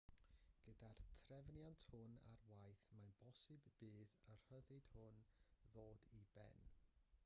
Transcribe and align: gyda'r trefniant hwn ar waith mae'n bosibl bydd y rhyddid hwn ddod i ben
gyda'r 0.67 0.95
trefniant 1.19 1.85
hwn 1.89 2.07
ar 2.31 2.39
waith 2.55 2.87
mae'n 2.95 3.13
bosibl 3.21 3.75
bydd 3.83 4.17
y 4.35 4.37
rhyddid 4.47 4.87
hwn 4.95 5.23
ddod 5.67 6.09
i 6.21 6.25
ben 6.39 6.65